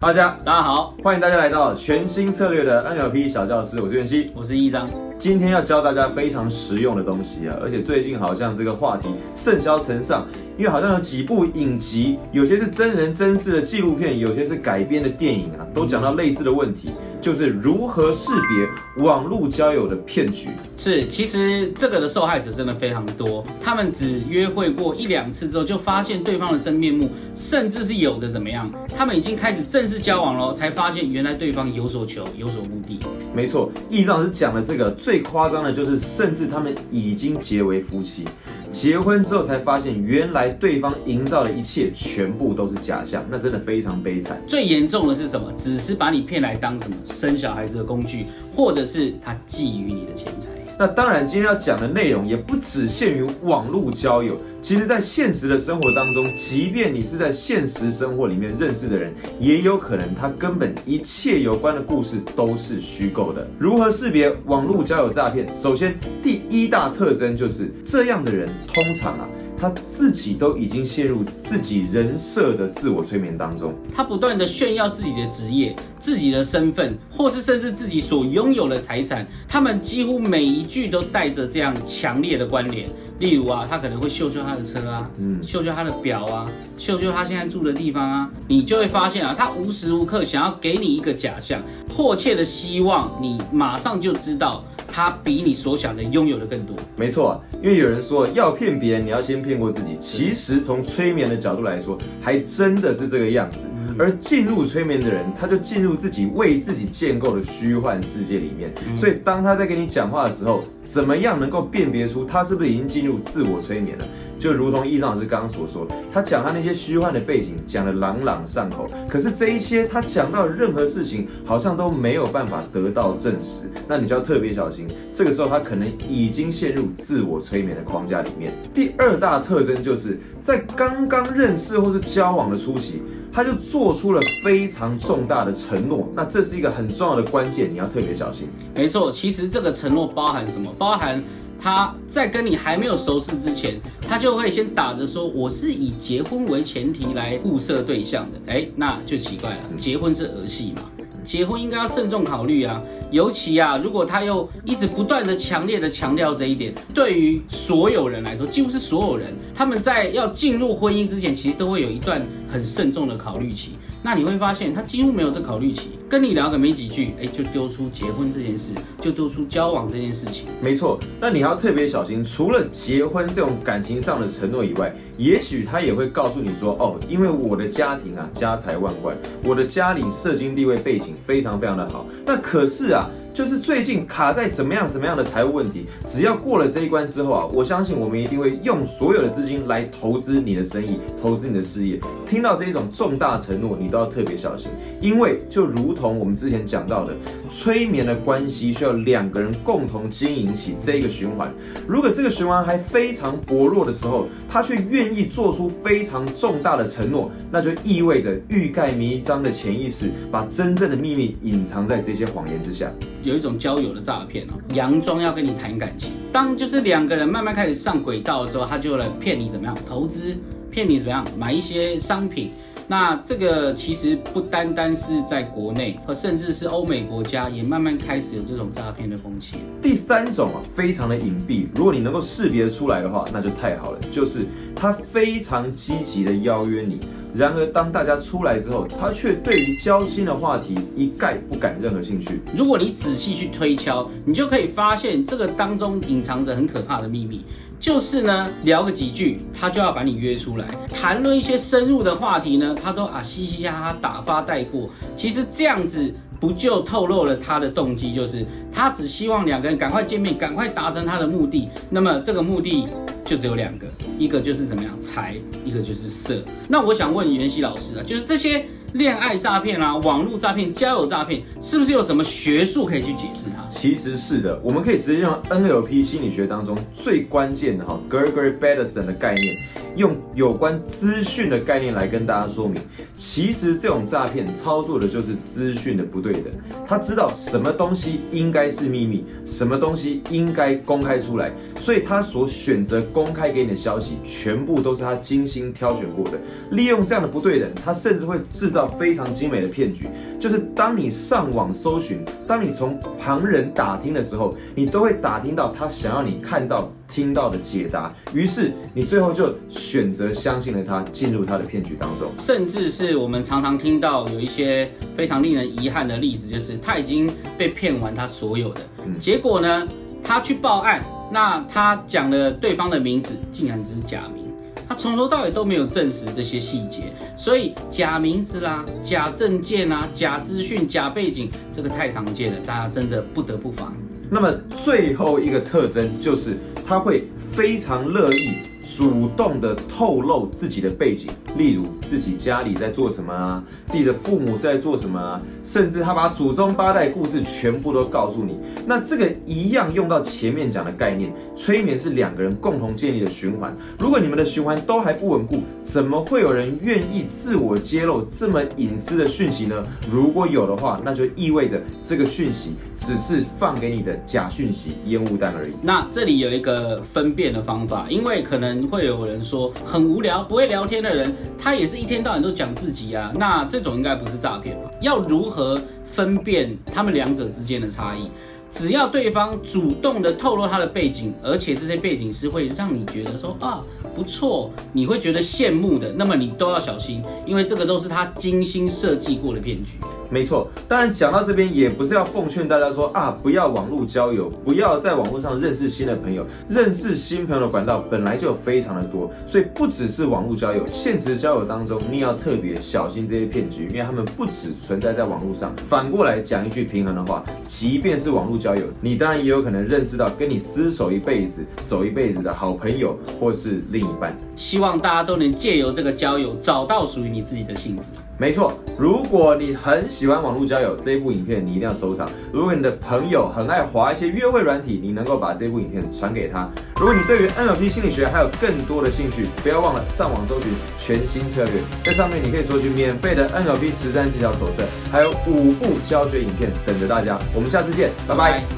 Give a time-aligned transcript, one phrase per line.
[0.00, 4.30] 大家大家好，欢迎大家来到全新策略的 NLP 小教室，我是袁熙。
[4.32, 4.88] 我是一张。
[5.18, 10.24] 今天要教大家非常实用的东西啊，而且最近好像这个话题甚嚣尘上，
[10.58, 16.90] 因为好像有几部影集，有些是真人真事的纪录片，有些是改编的电影啊，都讲到类似的问题，
[17.22, 20.48] 就是如何识别网络交友的骗局。
[20.76, 32.98] 是，其实这个的受害者真的非常多，他们只约会过一两次之后，就发现对方的真面目，甚至是有的怎么样，他们已经开始正式交往了，才发现原来对方有所求，有所目的。
[33.32, 38.24] 没错，易丈是讲的这个最夸张的，就是甚至他们已经结为夫妻，
[38.70, 44.40] 结婚之后才发现，原来对方营造的一切全部都是假象，那真的非常悲惨。
[44.46, 45.52] 最严重的是什么？
[45.58, 50.50] 只是把你骗来当什么生小孩子的工具，或者是他觊觎你的钱财。
[50.78, 54.36] 那当然，今天要讲的内容也不只限于网络交友。
[54.62, 63.44] 其实，在现实的生活当中，即便你是在现实生活里面认识的人，也有可能他根本一切有关的故事都是虚构的。
[63.58, 65.48] 如何识别网络交友诈骗？
[65.56, 69.28] 首先，第一大特征就是这样的人通常啊。
[69.60, 82.88] 他自己都已经陷入自己人设的自我催眠当中，他不断的炫耀自己的职业、自己的身份，或是甚至自己所拥有的财产，他们几乎每一句都带着这样强烈的关联。
[83.18, 86.46] 例如啊，他可能会秀秀他的车啊，嗯，秀秀他的表啊，
[86.78, 94.64] 秀秀他现在住的地方啊，你就会发现啊，他无时无刻想要给你一个假象，迫切的希望你马上就知道。
[94.90, 99.96] 他比你所想的拥有的更多，没错，因为有人说要骗别人，你要先骗过自己。
[100.00, 103.58] 其实从催眠的角度来说，还真的是这个样子。
[103.98, 108.72] 而进入催眠的人，他就进入自己为自己建构的虚幻世界里面。
[108.96, 114.04] 所以当他在跟你讲话的时候，怎么样能够辨别出他是不是已经进入自我催眠了？
[114.38, 124.77] 就如同易尚老师刚刚所说，他讲他那些虚幻的背景讲得朗朗上口，可是这一些他讲到的任何事情，好像都没有办法得到证实，那你就要特别小心。
[125.12, 128.52] 这个时候他可能已经陷入自我催眠的框架里面。
[128.74, 138.48] 第二大特征就是在刚刚认识或是交往的初期，他就做出了非常重大的承诺，那这是一个很重要的关键，你要特别小心。
[138.74, 140.72] 没错，其实这个承诺包含什么？
[140.78, 141.22] 包含。
[141.60, 150.82] 他在跟你还没有熟识之前，他就会先打着说我是以结婚为前提来物色对象的，哎，那就奇怪了，结婚是儿戏嘛，
[151.28, 163.72] 结婚应该要慎重考虑啊，尤其啊，如果他又一直不断的强烈的强调这一点，对于所有人来说，几乎是所有人，他们在要进入婚姻之前，其实都会有一段很慎重的考虑期。
[164.02, 170.46] 那你会发现，他几乎没有这考虑期，跟你聊个没几句，哎，就丢出结婚这件事，就丢出交往这件事情。
[170.62, 182.06] 没错，那你要特别小心，除了结婚这种感情上的承诺以外，也许他也会告诉你说，哦，因为我的家庭啊，家财万贯，我的家里社经地位背景非常非常的好。
[182.24, 183.10] 那可是啊。
[183.38, 192.00] 就是最近卡在什么样什么样的财务问题，只要过了这一关之后啊，我相信我们一定会用所有的资金来投资你的生意，投资你的事业。
[192.28, 194.68] 听到这一种重大承诺，你都要特别小心，
[195.00, 197.14] 因为就如同我们之前讲到的，
[197.52, 201.48] 催眠的关系需要两个人共同经营起这个循环。
[201.86, 212.90] 如果这个循环还非常薄弱的时候，他却愿意做出非常重大的承诺，那就意味着欲盖弥彰的潜意识把真正的秘密隐藏在这些谎言之下。
[213.28, 220.34] 有一种交友的诈骗哦，佯装要跟你谈感情，当就是两个人慢慢开始上轨道的时候，他就来骗你怎么样投资，
[220.70, 222.50] 骗你怎么样买一些商品。
[222.90, 229.58] 那这个其实不单单是在国内，和甚至是欧美国家也慢慢开始有这种诈骗的风气。
[229.82, 233.98] 第三种啊，非常的隐蔽，如果你能够识别出来的话，那就太好了。
[234.10, 236.98] 就是他非常积极的邀约你。
[237.34, 242.40] 然而，当大家出来之后，他却对于交心的话题一概不感任何兴趣。
[242.56, 247.44] 如果你仔细去推敲，你就可以发现这个当中隐藏着很可怕的秘密。
[247.80, 254.90] 就是呢，聊个几句，他就要把你约出来，谈论一些深入的话题呢，他都啊嘻嘻哈哈打发带过。
[255.16, 261.68] 其实这样子不就透露了他的动机，就是他只希望两个人赶快见面，赶快达成他的目的。
[261.90, 262.86] 那么这个目的。
[263.24, 263.86] 就只有两个，
[264.18, 266.42] 一个就是怎么样财，一个就是色。
[266.66, 268.64] 那我想问袁熙老师啊，就是这些
[268.94, 273.68] 恋爱诈骗啊、网络诈骗、交友诈骗，是不是有什么学术可以去解释它？
[273.68, 279.54] 其实是的，我们可以直接用 NLP 心理学当中最关键的哈，Gregory Bateson 的概念，
[279.96, 282.80] 用有关资讯的概念来跟大家说明。
[283.18, 286.50] 其实这种诈骗操作的就是资讯的不对对的，
[286.86, 296.38] 他知道什么东西应该是秘密，什么东西应该公开出来，所以他所选择公开给你的消息，全部都是他精心挑选过的。
[296.72, 300.06] 利用这样的不对等，他甚至会制造非常精美的骗局，
[300.38, 312.30] 就是当你上网搜寻，当你从旁人打听的时候，你都会打听到他想要你看到、听到的解答，于是你最后就选择相信了他，进入他的骗局当中。
[312.38, 318.80] 甚至是我们常常听到有一些非常令人遗憾的例子，就是他已经被骗完他所有的，
[319.18, 319.86] 结果呢，
[320.22, 321.02] 他去报案，
[321.32, 324.44] 那他讲了对方的名字，竟然只是假名。
[324.88, 333.94] 他从头到尾都没有证实这些细节，所以假名字啦、假证件啊、假资讯、假背景，这个太常见了，大家真的不得不防。
[334.30, 334.50] 那么
[334.84, 336.56] 最后一个特征就是
[336.88, 337.24] 他会
[337.54, 338.77] 非常乐意。
[338.96, 348.56] 主动的透露自己的背景，例如自己家里在做什么啊，自己的父母在做什么啊，甚至他把祖宗八代故事全部都告诉你。
[348.86, 353.76] 那这个一样用到前面讲的概念，催眠是两个人共同建立的循环。
[353.98, 359.84] 如果你们的循环都还不稳固，怎么会有人愿意自我揭露这么隐私的讯息呢？
[360.10, 365.72] 如果有的话，那就意味着这个讯息只是放给你的假讯息、烟雾弹而已。
[365.82, 368.77] 那这里有一个分辨的方法，因为可能。
[368.86, 373.32] 会有人说很无聊，不会聊天的人，他也是一天到晚都讲自己啊。
[373.36, 374.90] 那这种应该不是诈骗吧？
[375.00, 378.30] 要如何分辨他们两者之间的差异？
[378.70, 383.80] 只要对方主动的透露他的背景，而且这些背景是会让你觉得说啊
[384.14, 389.92] 不错，你会觉得羡慕的，那么你都要小心，因为这个都是他精心设计过的骗局。
[390.30, 396.46] 没错，当然讲到这边也不是要奉劝大家说啊，不要网络交友，不要在网络上认识新的朋友。
[396.68, 405.74] 认识新朋友的管道本来就非常的多，所以不只是网络交友，现实交友当中你要特别小心这些骗局，因为他们不只存在在网络上。
[405.78, 414.36] 反过来讲一句平衡的话，即便是网络交友，你当然也有可能认识到跟你厮守一辈子、走一辈子的好朋友或是另一半。
[414.56, 418.02] 希望大家都能借由这个交友，找到属于你自己的幸福。
[418.38, 422.30] 没错，如果你很喜欢网络交友这部影片，你一定要收藏。
[422.52, 426.70] 如果你的朋友很爱滑一些约会软体，你能够把这部影片传给他。
[426.96, 437.36] 如果你对于 NLP 心理学还有更多的兴趣，不要忘了上网搜寻全新策略，在上面你可以索取免费的 NLP 实战技巧手册，还有五部教学影片等着大家。
[437.52, 438.77] 我们下次见，拜拜。